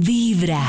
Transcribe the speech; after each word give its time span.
Vibra. 0.00 0.64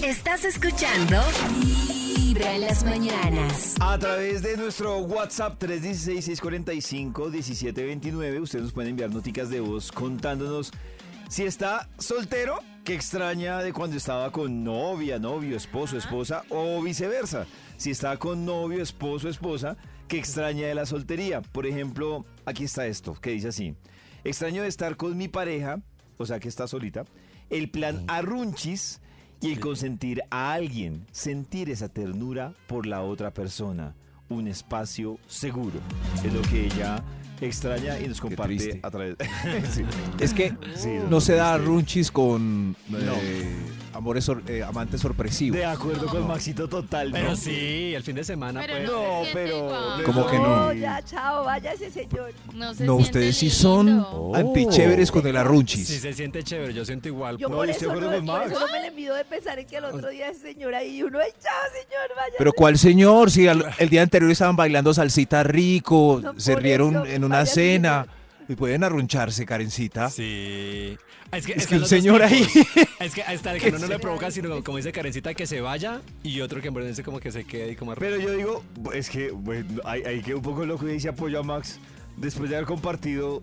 Estás 0.00 0.44
escuchando 0.44 1.20
Vibra 1.58 2.54
en 2.54 2.60
las 2.60 2.84
mañanas. 2.84 3.74
A 3.80 3.98
través 3.98 4.42
de 4.42 4.56
nuestro 4.56 4.98
WhatsApp 4.98 5.60
316-645-1729, 5.60 8.40
ustedes 8.40 8.62
nos 8.62 8.72
pueden 8.72 8.90
enviar 8.90 9.10
noticas 9.10 9.50
de 9.50 9.58
voz 9.58 9.90
contándonos 9.90 10.70
si 11.28 11.42
está 11.42 11.88
soltero, 11.98 12.60
que 12.84 12.94
extraña 12.94 13.58
de 13.58 13.72
cuando 13.72 13.96
estaba 13.96 14.30
con 14.30 14.62
novia, 14.62 15.18
novio, 15.18 15.56
esposo, 15.56 15.98
esposa, 15.98 16.44
o 16.50 16.80
viceversa. 16.80 17.44
Si 17.76 17.90
está 17.90 18.16
con 18.18 18.44
novio, 18.44 18.84
esposo, 18.84 19.28
esposa, 19.28 19.76
que 20.06 20.18
extraña 20.18 20.68
de 20.68 20.76
la 20.76 20.86
soltería. 20.86 21.42
Por 21.42 21.66
ejemplo, 21.66 22.24
aquí 22.44 22.62
está 22.62 22.86
esto, 22.86 23.14
que 23.20 23.30
dice 23.30 23.48
así. 23.48 23.74
Extraño 24.22 24.62
de 24.62 24.68
estar 24.68 24.96
con 24.96 25.16
mi 25.16 25.26
pareja, 25.26 25.82
o 26.18 26.26
sea 26.26 26.40
que 26.40 26.48
está 26.48 26.66
solita, 26.66 27.04
el 27.50 27.70
plan 27.70 28.04
arrunchis 28.08 29.00
y 29.40 29.52
el 29.52 29.60
consentir 29.60 30.22
a 30.30 30.52
alguien, 30.52 31.06
sentir 31.12 31.70
esa 31.70 31.88
ternura 31.88 32.54
por 32.66 32.86
la 32.86 33.02
otra 33.02 33.32
persona, 33.32 33.94
un 34.28 34.48
espacio 34.48 35.18
seguro. 35.26 35.80
Es 36.24 36.32
lo 36.32 36.40
que 36.42 36.66
ella 36.66 37.02
extraña 37.40 37.98
y 38.00 38.08
nos 38.08 38.20
comparte 38.20 38.80
a 38.82 38.90
través. 38.90 39.16
Sí. 39.70 39.82
Es 40.18 40.32
que 40.32 40.56
Sí, 40.76 40.90
no 41.10 41.20
se 41.20 41.34
da 41.34 41.58
runchis 41.58 42.10
con 42.10 42.74
eh, 42.90 42.92
No. 43.04 43.14
Amores 43.94 44.24
sor- 44.24 44.42
eh, 44.48 44.62
amantes 44.62 45.00
sorpresivos. 45.00 45.56
De 45.58 45.64
acuerdo 45.64 46.06
con 46.06 46.26
Maxito 46.26 46.68
total, 46.68 47.10
¿no? 47.10 47.16
Pero 47.16 47.36
sí, 47.36 47.94
el 47.94 48.02
fin 48.02 48.16
de 48.16 48.24
semana, 48.24 48.60
Pero 48.60 48.74
pues. 48.74 48.86
no, 48.90 49.18
No, 49.20 49.24
se 49.24 49.32
pero-. 49.32 50.04
¿Cómo 50.04 50.26
que 50.26 50.38
no? 50.38 50.72
ya, 50.72 51.00
chao, 51.04 51.44
vaya 51.44 51.72
ese 51.72 51.90
señor. 51.90 52.32
No, 52.52 52.74
se 52.74 52.84
No, 52.84 52.96
ustedes 52.96 53.36
sí 53.36 53.50
son 53.50 54.00
Oh. 54.06 54.34
antichéveres 54.34 55.10
con 55.10 55.26
el 55.26 55.36
arrunchis. 55.36 55.86
Sí 55.86 55.98
se 55.98 56.12
siente 56.12 56.42
chévere, 56.42 56.74
yo 56.74 56.84
siento 56.84 57.08
igual. 57.08 57.38
Yo 57.38 57.48
No, 57.48 57.56
por, 57.56 57.70
eso 57.70 57.80
de 57.80 57.86
no, 57.86 57.92
acuerdo 57.92 58.16
con 58.16 58.26
por 58.26 58.38
Max. 58.40 58.50
eso 58.50 58.60
no 58.60 58.72
me 58.72 58.80
le 58.80 58.86
envido 58.88 59.14
de 59.14 59.24
pensar 59.24 59.58
en 59.58 59.66
que 59.66 59.76
el 59.76 59.84
otro 59.84 60.08
día 60.10 60.28
ese 60.28 60.40
señor 60.52 60.74
ahí 60.74 60.96
y 60.98 61.02
uno, 61.02 61.18
ay, 61.18 61.30
chao, 61.42 61.52
señor, 61.72 62.08
vaya. 62.16 62.34
Pero 62.38 62.52
¿cuál 62.52 62.78
señor? 62.78 63.30
Si 63.30 63.46
al- 63.48 63.64
el 63.78 63.88
día 63.88 64.02
anterior 64.02 64.30
estaban 64.30 64.56
bailando 64.56 64.92
salsita 64.92 65.42
rico, 65.44 66.20
No, 66.22 66.34
se 66.38 66.54
por 66.54 66.62
rieron 66.62 66.94
eso, 66.96 67.06
en 67.06 67.24
una 67.24 67.46
cena. 67.46 68.06
Y 68.48 68.54
pueden 68.56 68.84
arruncharse, 68.84 69.46
Karencita. 69.46 70.10
Sí. 70.10 70.96
Es 71.32 71.46
que, 71.46 71.52
Es 71.54 71.66
que 71.66 71.76
un 71.76 71.86
señor 71.86 72.22
ahí. 72.22 72.46
Es 73.00 73.14
que 73.14 73.22
hasta 73.22 73.52
el 73.54 73.60
que 73.60 73.70
uno 73.70 73.78
no 73.78 73.86
le 73.86 73.98
provoca, 73.98 74.30
sino 74.30 74.62
como 74.62 74.76
dice 74.76 74.92
Karencita, 74.92 75.32
que 75.34 75.46
se 75.46 75.60
vaya 75.60 76.00
y 76.22 76.40
otro 76.42 76.60
que 76.60 76.68
en 76.68 76.74
verdad 76.74 76.90
dice 76.90 77.02
como 77.02 77.20
que 77.20 77.32
se 77.32 77.44
quede 77.44 77.72
y 77.72 77.76
como 77.76 77.94
Pero 77.94 78.16
yo 78.18 78.32
digo, 78.32 78.62
es 78.92 79.08
que 79.10 79.30
bueno, 79.30 79.80
ahí 79.84 80.20
quedé 80.22 80.34
un 80.34 80.42
poco 80.42 80.64
loco 80.66 80.86
y 80.88 80.92
dice 80.92 81.08
apoyo 81.08 81.40
a 81.40 81.42
Max 81.42 81.78
después 82.16 82.50
de 82.50 82.56
haber 82.56 82.66
compartido 82.68 83.42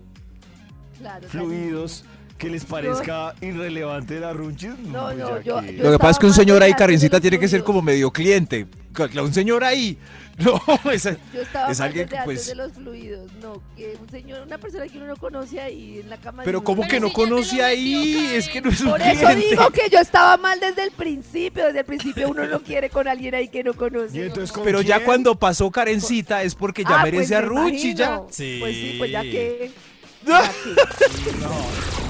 Claro, 0.98 1.28
fluidos 1.28 2.04
que 2.38 2.48
les 2.48 2.64
parezca 2.64 3.34
irrelevante 3.40 4.18
la 4.20 4.32
runchis. 4.32 4.78
No, 4.78 5.12
no, 5.12 5.16
ya 5.16 5.42
yo- 5.42 5.60
que- 5.60 5.76
yo- 5.76 5.82
Lo 5.84 5.92
que 5.92 5.98
pasa 5.98 6.10
es 6.12 6.18
que 6.20 6.26
un 6.26 6.34
señor 6.34 6.62
ahí, 6.62 6.74
Karencita, 6.74 7.20
tiene 7.20 7.38
que 7.38 7.48
ser 7.48 7.62
como 7.64 7.82
medio 7.82 8.10
cliente. 8.10 8.66
Un 9.22 9.32
señor 9.34 9.64
ahí. 9.64 9.98
No, 10.38 10.60
esa- 10.90 11.14
Yo 11.34 11.42
estaba 11.42 11.70
es 11.70 11.78
alguien 11.80 12.08
que, 12.08 12.16
pues- 12.24 12.46
de 12.46 12.54
los 12.54 12.72
fluidos, 12.72 13.30
no, 13.42 13.62
que 13.76 13.96
un 14.00 14.08
señor, 14.08 14.42
una 14.46 14.56
persona 14.56 14.88
que 14.88 14.96
uno 14.96 15.06
no 15.08 15.16
conoce 15.16 15.60
ahí 15.60 16.00
en 16.00 16.08
la 16.08 16.16
cama. 16.16 16.42
de 16.42 16.46
Pero 16.46 16.58
uno. 16.60 16.64
¿cómo 16.64 16.82
Pero 16.82 16.90
que 16.90 17.00
no 17.00 17.08
si 17.08 17.12
conoce 17.14 17.62
ahí? 17.62 18.30
Es 18.34 18.48
que 18.48 18.62
no 18.62 18.70
es 18.70 18.80
un 18.80 18.90
Por 18.92 19.02
eso 19.02 19.26
cliente. 19.26 19.48
digo 19.50 19.70
que 19.70 19.90
yo 19.90 19.98
estaba 19.98 20.38
mal 20.38 20.58
desde 20.58 20.84
el 20.84 20.90
principio, 20.92 21.66
desde 21.66 21.80
el 21.80 21.84
principio 21.84 22.30
uno 22.30 22.46
no 22.46 22.62
quiere 22.62 22.88
con 22.88 23.06
alguien 23.08 23.34
ahí 23.34 23.48
que 23.48 23.62
no 23.62 23.74
conoce. 23.74 24.16
Y 24.16 24.22
entonces, 24.22 24.50
¿con 24.52 24.64
Pero 24.64 24.80
ya 24.80 25.04
cuando 25.04 25.34
pasó 25.38 25.70
Karencita 25.70 26.42
es 26.42 26.54
porque 26.54 26.82
ya 26.82 27.00
Ah, 27.00 27.04
merece 27.04 27.18
pues 27.18 27.30
me 27.30 27.36
arrunchis, 27.36 27.94
ya. 27.94 28.22
Sí. 28.30 28.56
Pues 28.58 28.74
sí, 28.74 28.94
pues 28.98 29.10
ya 29.10 29.20
que... 29.20 29.70
¿Ya 30.26 30.40
los 30.40 30.48
qué? 30.48 32.01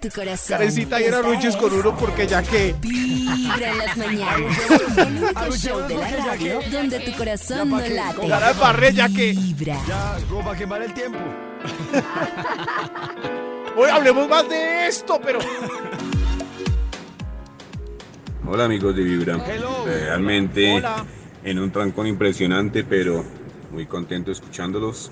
Tu 0.00 0.08
corazón. 0.10 0.58
Karencita 0.58 1.00
y 1.00 1.04
arrunchis 1.06 1.56
con 1.56 1.72
uno 1.72 1.96
porque 1.96 2.26
ya 2.26 2.42
que. 2.42 2.74
Vibra 2.80 3.70
en 3.70 3.78
las 3.78 3.96
mañanas. 3.96 4.58
El 4.96 5.22
único 5.22 5.56
show 5.56 5.88
de 5.88 5.96
la 5.96 6.08
radio 6.08 6.60
donde 6.70 7.00
tu 7.00 7.12
corazón 7.16 7.70
no 7.70 7.80
late. 7.80 8.28
Barré, 8.60 8.92
ya 8.92 9.08
que. 9.08 9.32
Vibra. 9.32 9.78
Ya, 9.86 10.18
como 10.28 10.44
para 10.44 10.58
quemar 10.58 10.82
el 10.82 10.94
tiempo. 10.94 11.18
Hoy 13.76 13.90
hablemos 13.90 14.28
más 14.28 14.48
de 14.48 14.86
esto, 14.86 15.20
pero. 15.22 15.40
Hola 18.46 18.66
amigos 18.66 18.94
de 18.94 19.02
Vibra. 19.02 19.42
Hello. 19.46 19.84
Realmente 19.86 20.74
Hola. 20.74 21.04
en 21.42 21.58
un 21.58 21.72
trancón 21.72 22.06
impresionante, 22.06 22.84
pero 22.84 23.24
muy 23.72 23.86
contento 23.86 24.30
escuchándolos. 24.30 25.10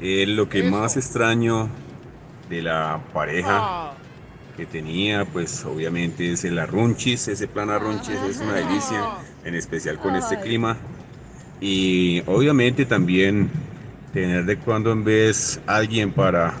Eh, 0.00 0.24
lo 0.26 0.48
que 0.48 0.62
más 0.62 0.96
extraño 0.96 1.68
de 2.48 2.62
la 2.62 3.00
pareja 3.12 3.92
que 4.56 4.66
tenía, 4.66 5.24
pues 5.26 5.64
obviamente 5.64 6.32
es 6.32 6.44
el 6.44 6.58
arrunchis, 6.58 7.28
ese 7.28 7.46
plan 7.46 7.70
arrunchis 7.70 8.20
es 8.28 8.38
una 8.38 8.54
delicia, 8.54 9.02
en 9.44 9.54
especial 9.54 9.98
con 9.98 10.16
este 10.16 10.40
clima. 10.40 10.76
Y 11.60 12.22
obviamente 12.26 12.86
también 12.86 13.50
tener 14.12 14.44
de 14.44 14.56
cuando 14.58 14.92
en 14.92 15.04
vez 15.04 15.60
alguien 15.66 16.12
para 16.12 16.54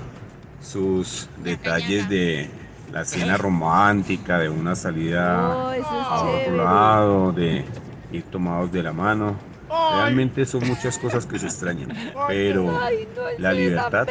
sus 0.60 1.28
detalles 1.42 2.08
de 2.08 2.50
la 2.92 3.04
cena 3.04 3.36
romántica, 3.36 4.38
de 4.38 4.48
una 4.48 4.74
salida 4.74 5.48
Oh, 5.48 5.70
a 5.70 6.22
otro 6.22 6.56
lado, 6.56 7.32
de 7.32 7.64
ir 8.12 8.24
tomados 8.24 8.72
de 8.72 8.82
la 8.82 8.92
mano. 8.92 9.36
Realmente 9.68 10.46
son 10.46 10.66
muchas 10.66 10.98
cosas 10.98 11.26
que 11.26 11.38
se 11.38 11.46
extrañan, 11.46 11.92
pero 12.28 12.78
la 13.38 13.52
libertad 13.52 14.06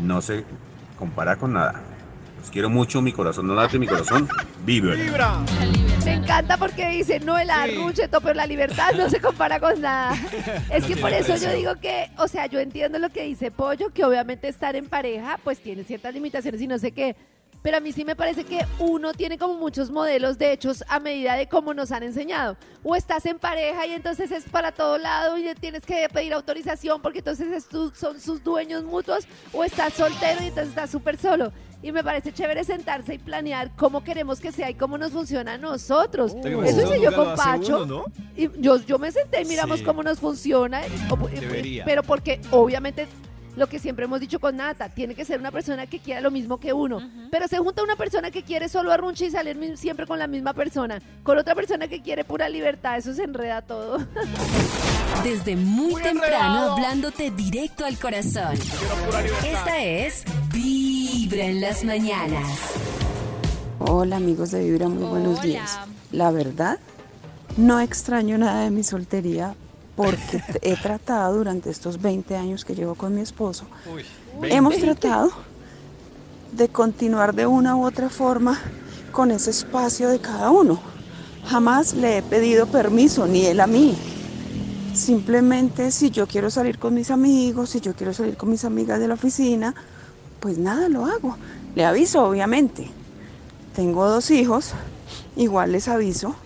no 0.00 0.22
se 0.22 0.44
compara 1.02 1.34
con 1.34 1.52
nada. 1.52 1.82
Los 2.38 2.48
quiero 2.48 2.70
mucho, 2.70 3.02
mi 3.02 3.12
corazón 3.12 3.48
no 3.48 3.56
late, 3.56 3.76
mi 3.76 3.88
corazón 3.88 4.28
vibra. 4.64 4.94
Libertad. 4.94 5.40
Me 6.04 6.12
encanta 6.14 6.56
porque 6.56 6.90
dice, 6.90 7.18
no 7.18 7.36
el 7.36 7.50
arrucheto, 7.50 8.20
pero 8.20 8.34
la 8.34 8.46
libertad 8.46 8.92
no 8.96 9.10
se 9.10 9.20
compara 9.20 9.58
con 9.58 9.80
nada. 9.80 10.14
Es 10.70 10.84
que 10.84 10.96
por 10.96 11.12
eso 11.12 11.34
yo 11.36 11.52
digo 11.52 11.74
que, 11.80 12.08
o 12.18 12.28
sea, 12.28 12.46
yo 12.46 12.60
entiendo 12.60 13.00
lo 13.00 13.10
que 13.10 13.24
dice 13.24 13.50
Pollo, 13.50 13.90
que 13.90 14.04
obviamente 14.04 14.46
estar 14.46 14.76
en 14.76 14.88
pareja 14.88 15.40
pues 15.42 15.60
tiene 15.60 15.82
ciertas 15.82 16.14
limitaciones 16.14 16.60
y 16.60 16.68
no 16.68 16.78
sé 16.78 16.92
qué. 16.92 17.16
Pero 17.62 17.76
a 17.76 17.80
mí 17.80 17.92
sí 17.92 18.04
me 18.04 18.16
parece 18.16 18.42
que 18.44 18.66
uno 18.80 19.12
tiene 19.14 19.38
como 19.38 19.54
muchos 19.54 19.90
modelos 19.90 20.36
de 20.36 20.52
hechos 20.52 20.82
a 20.88 20.98
medida 20.98 21.36
de 21.36 21.48
cómo 21.48 21.74
nos 21.74 21.92
han 21.92 22.02
enseñado. 22.02 22.56
O 22.82 22.96
estás 22.96 23.24
en 23.26 23.38
pareja 23.38 23.86
y 23.86 23.92
entonces 23.92 24.32
es 24.32 24.44
para 24.44 24.72
todo 24.72 24.98
lado 24.98 25.38
y 25.38 25.54
tienes 25.54 25.86
que 25.86 26.08
pedir 26.12 26.34
autorización 26.34 27.00
porque 27.00 27.18
entonces 27.20 27.52
es 27.52 27.66
tu- 27.68 27.92
son 27.94 28.20
sus 28.20 28.42
dueños 28.42 28.82
mutuos. 28.82 29.28
O 29.52 29.62
estás 29.62 29.92
soltero 29.94 30.42
y 30.42 30.46
entonces 30.48 30.70
estás 30.70 30.90
súper 30.90 31.16
solo. 31.18 31.52
Y 31.84 31.90
me 31.92 32.02
parece 32.04 32.32
chévere 32.32 32.62
sentarse 32.64 33.14
y 33.14 33.18
planear 33.18 33.70
cómo 33.76 34.02
queremos 34.04 34.40
que 34.40 34.50
sea 34.52 34.70
y 34.70 34.74
cómo 34.74 34.98
nos 34.98 35.12
funciona 35.12 35.54
a 35.54 35.58
nosotros. 35.58 36.34
Eso 36.44 36.82
hice 36.82 37.00
yo 37.00 37.14
con 37.14 37.34
Pacho. 37.36 37.82
uno, 37.82 37.86
¿no? 37.86 38.04
Y 38.36 38.48
yo, 38.60 38.76
yo 38.78 38.98
me 38.98 39.10
senté 39.12 39.42
y 39.42 39.44
miramos 39.46 39.78
Sí. 39.80 39.84
cómo 39.84 40.02
nos 40.02 40.18
funciona. 40.20 40.82
y-. 40.86 41.80
Pero 41.84 42.02
porque 42.02 42.40
obviamente 42.52 43.06
lo 43.56 43.68
que 43.68 43.78
siempre 43.78 44.06
hemos 44.06 44.20
dicho 44.20 44.40
con 44.40 44.56
Nata, 44.56 44.88
tiene 44.88 45.14
que 45.14 45.24
ser 45.24 45.38
una 45.38 45.50
persona 45.50 45.86
que 45.86 45.98
quiera 45.98 46.20
lo 46.20 46.30
mismo 46.30 46.58
que 46.58 46.72
uno. 46.72 47.00
Pero 47.30 47.48
se 47.48 47.58
junta 47.58 47.82
una 47.82 47.96
persona 47.96 48.30
que 48.30 48.42
quiere 48.42 48.68
solo 48.68 48.92
arrunche 48.92 49.26
y 49.26 49.30
salir 49.30 49.76
siempre 49.76 50.06
con 50.06 50.18
la 50.18 50.26
misma 50.26 50.54
persona. 50.54 51.00
Con 51.22 51.38
otra 51.38 51.54
persona 51.54 51.88
que 51.88 52.00
quiere 52.00 52.24
pura 52.24 52.48
libertad. 52.48 52.96
Eso 52.96 53.12
se 53.14 53.24
enreda 53.24 53.62
todo. 53.62 53.98
Desde 55.24 55.56
muy 55.56 56.00
temprano 56.02 56.72
hablándote 56.72 57.30
directo 57.30 57.84
al 57.84 57.98
corazón. 57.98 58.54
Esta 59.44 59.82
es 59.82 60.24
Vibra 60.52 61.44
en 61.44 61.60
las 61.60 61.84
mañanas. 61.84 62.46
Hola 63.78 64.16
amigos 64.16 64.52
de 64.52 64.64
Vibra, 64.64 64.88
muy 64.88 65.04
buenos 65.04 65.40
Hola. 65.40 65.42
días. 65.42 65.78
La 66.10 66.30
verdad, 66.30 66.78
no 67.56 67.80
extraño 67.80 68.38
nada 68.38 68.64
de 68.64 68.70
mi 68.70 68.82
soltería 68.82 69.54
porque 69.96 70.42
he 70.62 70.76
tratado 70.76 71.36
durante 71.36 71.70
estos 71.70 72.00
20 72.00 72.36
años 72.36 72.64
que 72.64 72.74
llevo 72.74 72.94
con 72.94 73.14
mi 73.14 73.20
esposo, 73.20 73.66
hemos 74.42 74.76
tratado 74.78 75.30
de 76.52 76.68
continuar 76.68 77.34
de 77.34 77.46
una 77.46 77.76
u 77.76 77.84
otra 77.84 78.10
forma 78.10 78.58
con 79.10 79.30
ese 79.30 79.50
espacio 79.50 80.08
de 80.08 80.20
cada 80.20 80.50
uno. 80.50 80.80
Jamás 81.46 81.94
le 81.94 82.18
he 82.18 82.22
pedido 82.22 82.66
permiso, 82.66 83.26
ni 83.26 83.46
él 83.46 83.60
a 83.60 83.66
mí. 83.66 83.96
Simplemente 84.94 85.90
si 85.90 86.10
yo 86.10 86.26
quiero 86.26 86.50
salir 86.50 86.78
con 86.78 86.94
mis 86.94 87.10
amigos, 87.10 87.70
si 87.70 87.80
yo 87.80 87.94
quiero 87.94 88.12
salir 88.12 88.36
con 88.36 88.50
mis 88.50 88.64
amigas 88.64 89.00
de 89.00 89.08
la 89.08 89.14
oficina, 89.14 89.74
pues 90.40 90.58
nada, 90.58 90.88
lo 90.88 91.06
hago. 91.06 91.36
Le 91.74 91.84
aviso, 91.84 92.24
obviamente. 92.24 92.90
Tengo 93.74 94.06
dos 94.08 94.30
hijos, 94.30 94.72
igual 95.34 95.72
les 95.72 95.88
aviso 95.88 96.36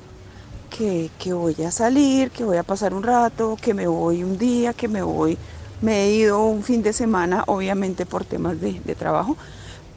que, 0.66 1.10
voy 1.32 1.54
a 1.64 1.70
salir, 1.70 2.30
que 2.30 2.44
voy 2.44 2.56
a 2.56 2.62
pasar 2.62 2.94
un 2.94 3.02
rato, 3.02 3.56
que 3.60 3.74
me 3.74 3.86
voy 3.86 4.22
un 4.22 4.38
día, 4.38 4.74
que 4.74 4.88
me 4.88 5.02
voy, 5.02 5.38
me 5.80 6.04
he 6.04 6.14
ido 6.14 6.44
un 6.44 6.62
fin 6.62 6.82
de 6.82 6.92
semana, 6.92 7.44
obviamente 7.46 8.06
por 8.06 8.24
temas 8.24 8.60
de, 8.60 8.80
de 8.84 8.94
trabajo, 8.94 9.36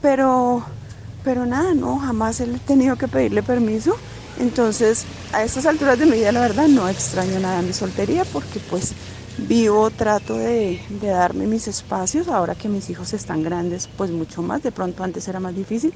pero, 0.00 0.64
pero 1.22 1.46
nada, 1.46 1.74
no, 1.74 1.98
jamás 1.98 2.40
he 2.40 2.46
tenido 2.60 2.96
que 2.96 3.08
pedirle 3.08 3.42
permiso. 3.42 3.94
Entonces, 4.36 5.06
a 5.32 5.42
estas 5.44 5.66
alturas 5.66 5.98
de 5.98 6.06
mi 6.06 6.18
vida, 6.18 6.32
la 6.32 6.40
verdad, 6.40 6.68
no 6.68 6.88
extraño 6.88 7.40
nada 7.40 7.62
mi 7.62 7.72
soltería 7.72 8.24
porque 8.24 8.60
pues 8.60 8.94
vivo, 9.36 9.90
trato 9.90 10.36
de, 10.36 10.80
de 10.88 11.08
darme 11.08 11.46
mis 11.46 11.68
espacios, 11.68 12.28
ahora 12.28 12.54
que 12.54 12.68
mis 12.68 12.88
hijos 12.90 13.12
están 13.12 13.42
grandes, 13.42 13.88
pues 13.88 14.10
mucho 14.10 14.42
más, 14.42 14.62
de 14.62 14.72
pronto 14.72 15.02
antes 15.04 15.28
era 15.28 15.40
más 15.40 15.54
difícil, 15.54 15.94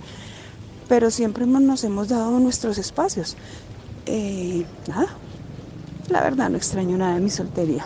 pero 0.88 1.11
siempre 1.11 1.47
nos 1.47 1.85
hemos 1.85 2.09
dado 2.09 2.38
nuestros 2.41 2.79
espacios. 2.79 3.37
Eh, 4.06 4.65
nada, 4.89 5.06
la 6.09 6.21
verdad 6.23 6.51
no 6.51 6.56
extraño 6.56 6.97
nada 6.97 7.15
de 7.15 7.21
mi 7.21 7.31
soltería. 7.31 7.85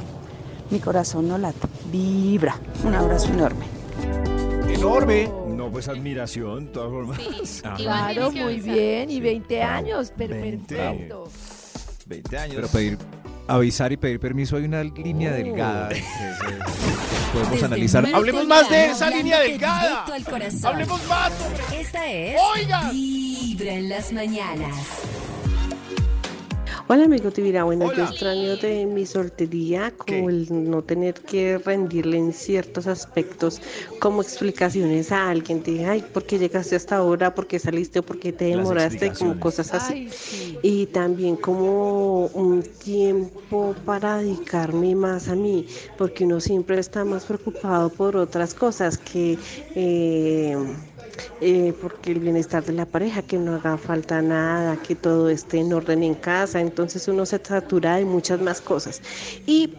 Mi 0.70 0.80
corazón 0.80 1.28
no 1.28 1.38
late, 1.38 1.66
vibra. 1.90 2.58
Un 2.84 2.94
abrazo 2.94 3.28
enorme. 3.32 3.64
Enorme. 4.68 5.30
No, 5.48 5.70
pues 5.70 5.88
admiración, 5.88 6.66
de 6.66 6.72
todas 6.72 6.90
formas. 6.90 7.18
Sí, 7.44 7.60
Ah, 7.64 7.74
Claro, 7.76 8.30
muy 8.30 8.60
bien. 8.60 9.10
Y 9.10 9.20
20 9.20 9.56
Bravo. 9.58 9.72
años, 9.74 10.10
per- 10.16 10.30
20. 10.30 10.76
perfecto. 10.76 11.28
20 12.06 12.38
años. 12.38 12.54
Pero 12.56 12.68
pedir, 12.68 12.98
avisar 13.48 13.92
y 13.92 13.96
pedir 13.96 14.20
permiso 14.20 14.56
hay 14.56 14.64
una 14.64 14.84
línea 14.84 15.32
delgada. 15.32 15.88
entre 15.90 15.98
ese- 15.98 16.58
Podemos 17.32 17.52
Desde 17.52 17.66
analizar. 17.66 18.06
Hablemos 18.14 18.46
más 18.46 18.70
de 18.70 18.86
esa 18.86 19.10
línea 19.10 19.40
delgada. 19.40 20.04
Hablemos 20.04 21.06
más 21.08 21.32
sobre... 21.34 21.80
Esta 21.80 22.10
es 22.10 22.40
Oigan. 22.54 22.90
Vibra 22.92 23.72
en 23.74 23.88
las 23.88 24.12
mañanas. 24.12 24.76
Hola 26.90 27.04
amigo 27.04 27.30
Tibira, 27.30 27.64
bueno, 27.64 27.84
yo 27.84 27.92
Hola. 27.92 28.04
extraño 28.04 28.56
de 28.56 28.86
mi 28.86 29.04
soltería 29.04 29.90
como 29.90 30.06
¿Qué? 30.06 30.24
el 30.24 30.70
no 30.70 30.80
tener 30.80 31.12
que 31.12 31.58
rendirle 31.58 32.16
en 32.16 32.32
ciertos 32.32 32.86
aspectos 32.86 33.60
como 34.00 34.22
explicaciones 34.22 35.12
a 35.12 35.28
alguien 35.28 35.62
de, 35.62 35.84
ay, 35.84 36.02
¿por 36.14 36.24
qué 36.24 36.38
llegaste 36.38 36.76
hasta 36.76 36.96
ahora? 36.96 37.34
¿Por 37.34 37.46
qué 37.46 37.58
saliste? 37.58 37.98
¿O 37.98 38.02
por 38.02 38.18
qué 38.18 38.32
te 38.32 38.46
demoraste? 38.46 39.12
Como 39.12 39.38
cosas 39.38 39.74
así. 39.74 39.92
Ay, 39.92 40.08
sí. 40.10 40.58
Y 40.62 40.86
también 40.86 41.36
como 41.36 42.28
un 42.28 42.62
tiempo 42.62 43.74
para 43.84 44.16
dedicarme 44.16 44.94
más 44.94 45.28
a 45.28 45.34
mí, 45.34 45.66
porque 45.98 46.24
uno 46.24 46.40
siempre 46.40 46.78
está 46.78 47.04
más 47.04 47.26
preocupado 47.26 47.90
por 47.90 48.16
otras 48.16 48.54
cosas 48.54 48.96
que... 48.96 49.36
eh, 49.74 50.56
eh, 51.40 51.72
porque 51.80 52.12
el 52.12 52.20
bienestar 52.20 52.64
de 52.64 52.72
la 52.72 52.86
pareja, 52.86 53.22
que 53.22 53.38
no 53.38 53.54
haga 53.54 53.76
falta 53.76 54.22
nada, 54.22 54.76
que 54.76 54.94
todo 54.94 55.28
esté 55.28 55.58
en 55.58 55.72
orden 55.72 56.02
en 56.02 56.14
casa, 56.14 56.60
entonces 56.78 57.08
uno 57.08 57.26
se 57.26 57.44
satura 57.44 57.96
de 57.96 58.04
muchas 58.04 58.40
más 58.40 58.60
cosas. 58.60 59.02
Y 59.46 59.74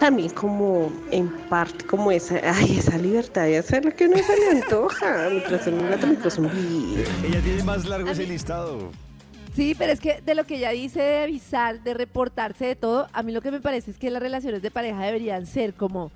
también 0.00 0.30
como 0.30 0.92
en 1.12 1.28
parte 1.48 1.86
como 1.86 2.10
esa, 2.10 2.40
ay, 2.42 2.78
esa 2.78 2.98
libertad 2.98 3.44
de 3.44 3.58
hacer 3.58 3.84
lo 3.84 3.94
que 3.94 4.06
uno 4.06 4.18
se 4.18 4.36
le 4.36 4.62
antoja, 4.62 5.28
mientras 5.30 5.64
el 5.68 5.74
mundo 5.76 5.96
también 5.96 6.20
es 6.24 6.38
un 6.38 6.50
video. 6.50 7.06
Ella 7.24 7.40
tiene 7.40 7.62
más 7.62 7.86
largo 7.86 8.10
ese 8.10 8.26
listado. 8.26 8.90
Sí, 9.54 9.76
pero 9.78 9.92
es 9.92 10.00
que 10.00 10.20
de 10.22 10.34
lo 10.34 10.44
que 10.44 10.56
ella 10.56 10.70
dice 10.70 11.00
de 11.00 11.18
avisar, 11.20 11.80
de 11.80 11.94
reportarse 11.94 12.66
de 12.66 12.74
todo, 12.74 13.06
a 13.12 13.22
mí 13.22 13.30
lo 13.30 13.40
que 13.40 13.52
me 13.52 13.60
parece 13.60 13.92
es 13.92 13.96
que 13.96 14.10
las 14.10 14.20
relaciones 14.20 14.62
de 14.62 14.72
pareja 14.72 15.04
deberían 15.04 15.46
ser 15.46 15.72
como, 15.72 16.10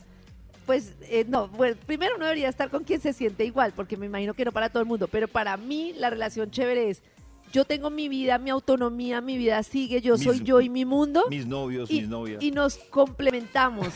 pues, 0.67 0.95
eh, 1.03 1.25
no, 1.29 1.47
bueno, 1.47 1.77
primero 1.87 2.17
uno 2.17 2.25
debería 2.25 2.49
estar 2.49 2.71
con 2.71 2.83
quien 2.83 3.01
se 3.01 3.13
siente 3.13 3.45
igual, 3.45 3.73
porque 3.75 3.97
me 3.97 4.07
imagino 4.07 4.35
que 4.35 4.45
no 4.45 4.51
para 4.51 4.69
todo 4.69 4.83
el 4.83 4.89
mundo, 4.89 5.07
pero 5.07 5.29
para 5.29 5.57
mí 5.57 5.95
la 5.97 6.11
relación 6.11 6.51
chévere 6.51 6.91
es, 6.91 7.03
yo 7.53 7.65
tengo 7.65 7.91
mi 7.91 8.09
vida, 8.09 8.39
mi 8.39 8.51
autonomía, 8.51 9.21
mi 9.21 9.37
vida 9.37 9.63
sigue, 9.63 10.01
yo 10.01 10.15
Mis- 10.15 10.25
soy 10.25 10.41
yo 10.43 10.61
y 10.61 10.69
mi 10.69 10.85
mundo, 10.85 11.25
Mis 11.31 11.47
novios, 11.47 11.91
y, 11.91 12.01
mis 12.01 12.09
novias. 12.09 12.43
y 12.43 12.51
nos 12.51 12.77
complementamos. 12.91 13.89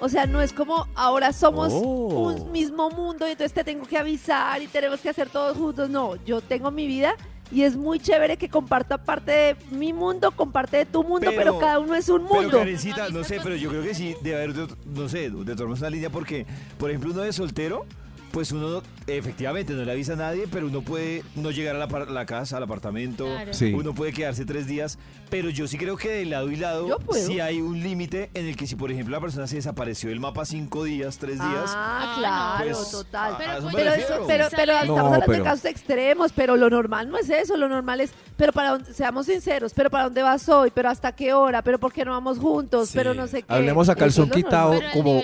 O 0.00 0.08
sea, 0.08 0.26
no 0.26 0.40
es 0.40 0.52
como 0.52 0.86
ahora 0.94 1.32
somos 1.32 1.72
Oh. 1.72 2.32
un 2.32 2.50
mismo 2.52 2.90
mundo 2.90 3.26
y 3.28 3.32
entonces 3.32 3.52
te 3.52 3.62
tengo 3.64 3.86
que 3.86 3.96
avisar 3.98 4.60
y 4.62 4.66
tenemos 4.66 5.00
que 5.00 5.08
hacer 5.10 5.28
todos 5.28 5.56
juntos. 5.56 5.88
No, 5.90 6.16
yo 6.24 6.40
tengo 6.40 6.70
mi 6.70 6.86
vida 6.86 7.14
y 7.52 7.62
es 7.62 7.76
muy 7.76 8.00
chévere 8.00 8.36
que 8.38 8.48
comparta 8.48 8.98
parte 9.04 9.30
de 9.30 9.56
mi 9.70 9.92
mundo, 9.92 10.30
comparte 10.32 10.78
de 10.78 10.86
tu 10.86 11.04
mundo, 11.04 11.30
pero, 11.30 11.52
Pero- 11.52 11.58
cada 11.60 11.78
uno 11.78 11.94
es 11.94 12.08
un 12.08 12.26
Pero 12.26 12.34
mundo. 12.42 12.58
Karencita, 12.58 13.10
no 13.10 13.22
sé, 13.24 13.38
pero 13.42 13.54
yo 13.56 13.68
creo 13.68 13.82
que 13.82 13.94
sí 13.94 14.16
debe 14.22 14.42
haber, 14.42 14.68
no 14.86 15.08
sé, 15.08 15.30
de 15.30 15.54
todas 15.54 15.78
una 15.80 15.90
línea 15.90 16.10
porque, 16.10 16.46
por 16.78 16.90
ejemplo, 16.90 17.12
uno 17.12 17.20
de 17.22 17.32
soltero, 17.32 17.84
pues 18.32 18.50
uno 18.52 18.82
efectivamente 19.06 19.72
no 19.74 19.84
le 19.84 19.92
avisa 19.92 20.14
a 20.14 20.16
nadie, 20.16 20.46
pero 20.50 20.66
uno 20.66 20.80
puede 20.82 21.22
no 21.34 21.50
llegar 21.50 21.76
a 21.76 21.78
la, 21.78 21.88
par- 21.88 22.10
la 22.10 22.24
casa, 22.26 22.56
al 22.56 22.62
apartamento, 22.62 23.24
Claro. 23.26 23.52
Sí. 23.52 23.72
uno 23.74 23.94
puede 23.94 24.12
quedarse 24.12 24.44
tres 24.44 24.66
días, 24.66 24.98
pero 25.28 25.50
yo 25.50 25.66
sí 25.68 25.76
creo 25.76 25.96
que 25.96 26.08
de 26.10 26.24
lado 26.26 26.50
y 26.50 26.56
lado 26.56 26.98
sí 27.12 27.40
hay 27.40 27.60
un 27.60 27.80
límite 27.82 28.30
en 28.34 28.46
el 28.46 28.56
que 28.56 28.66
si, 28.66 28.74
por 28.76 28.90
ejemplo, 28.90 29.14
la 29.14 29.20
persona 29.20 29.46
se 29.46 29.56
desapareció 29.56 30.08
del 30.10 30.20
mapa 30.20 30.44
cinco 30.46 30.84
días, 30.84 31.18
tres 31.18 31.34
días, 31.34 31.72
Ah, 31.74 32.14
Ah, 32.14 32.14
claro, 32.18 32.76
pues, 32.78 32.90
total. 32.90 33.34
a- 33.34 33.38
Pero 33.38 33.50
a 33.52 33.56
eso 33.58 33.68
Pero, 33.72 33.90
refiero. 33.90 34.14
eso, 34.14 34.24
pero, 34.26 34.46
pero 34.56 34.72
No, 34.72 34.80
estamos 34.80 35.00
hablando 35.00 35.26
pero- 35.26 35.38
de 35.38 35.44
casos 35.44 35.64
extremos, 35.66 36.32
pero 36.32 36.56
lo 36.56 36.70
normal 36.70 37.10
no 37.10 37.18
es 37.18 37.28
eso, 37.28 37.56
lo 37.56 37.68
normal 37.68 38.00
es, 38.00 38.12
pero 38.36 38.52
para 38.52 38.70
dónde- 38.70 38.94
seamos 38.94 39.26
sinceros, 39.26 39.72
pero 39.74 39.90
para 39.90 40.04
dónde 40.04 40.22
vas 40.22 40.48
hoy, 40.48 40.70
pero 40.74 40.88
hasta 40.88 41.12
qué 41.12 41.32
hora, 41.34 41.62
pero 41.62 41.78
por 41.78 41.92
qué 41.92 42.04
no 42.04 42.12
vamos 42.12 42.38
juntos, 42.38 42.88
Sí. 42.90 42.94
pero 42.96 43.12
no 43.14 43.26
sé 43.26 43.42
qué. 43.42 43.52
Hablemos 43.52 43.88
a 43.88 43.94
calzón 43.94 44.30
quitado. 44.30 44.78
como-. 44.92 45.22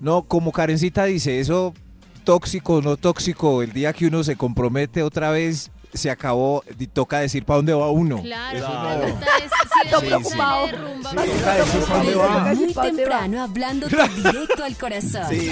No, 0.00 0.22
como 0.22 0.52
Karencita 0.52 1.04
dice, 1.04 1.40
eso 1.40 1.74
tóxico, 2.24 2.82
no 2.82 2.96
tóxico, 2.96 3.62
el 3.62 3.72
día 3.72 3.92
que 3.92 4.06
uno 4.06 4.22
se 4.22 4.36
compromete 4.36 5.02
otra 5.02 5.30
vez, 5.30 5.70
se 5.94 6.10
acabó, 6.10 6.62
y 6.78 6.86
toca 6.86 7.20
decir 7.20 7.44
para 7.44 7.56
dónde 7.56 7.72
va 7.72 7.90
uno. 7.90 8.20
Claro, 8.20 8.58
mi 8.58 9.00
pregunta 9.02 9.26
es 9.38 9.50
si 9.50 9.88
se 9.88 9.96
derrumba. 10.36 10.66
Muy 12.54 12.74
temprano, 12.74 13.42
hablándote 13.42 13.96
directo 14.16 14.62
al 14.62 14.76
corazón. 14.76 15.26
Sí. 15.30 15.50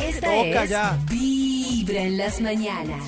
Esta 0.00 0.26
Toca 0.28 0.64
es 0.64 0.70
ya. 0.70 0.98
Vibra 1.10 2.02
en 2.02 2.18
las 2.18 2.40
mañanas. 2.40 3.02